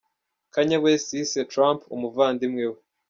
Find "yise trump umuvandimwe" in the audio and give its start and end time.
1.17-2.63